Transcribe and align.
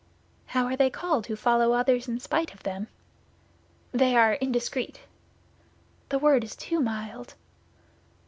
"How 0.47 0.65
are 0.65 0.75
they 0.75 0.89
called 0.89 1.27
who 1.27 1.35
follow 1.35 1.73
others 1.73 2.07
in 2.07 2.19
spite 2.19 2.55
of 2.55 2.63
them?" 2.63 2.87
"They 3.91 4.15
are 4.17 4.33
indiscreet." 4.33 5.01
"The 6.09 6.17
word 6.17 6.43
is 6.43 6.55
too 6.55 6.79
mild." 6.79 7.35